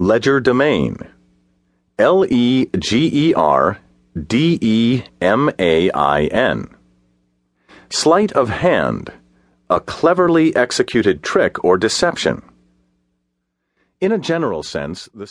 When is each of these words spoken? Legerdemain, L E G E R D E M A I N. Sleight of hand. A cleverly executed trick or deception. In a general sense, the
Legerdemain, 0.00 1.10
L 1.98 2.24
E 2.30 2.70
G 2.78 3.28
E 3.28 3.34
R 3.34 3.78
D 4.16 4.58
E 4.62 5.02
M 5.20 5.50
A 5.58 5.90
I 5.90 6.24
N. 6.24 6.74
Sleight 7.90 8.32
of 8.32 8.48
hand. 8.48 9.12
A 9.68 9.78
cleverly 9.78 10.56
executed 10.56 11.22
trick 11.22 11.62
or 11.62 11.76
deception. 11.76 12.40
In 14.00 14.10
a 14.10 14.18
general 14.18 14.62
sense, 14.62 15.10
the 15.12 15.26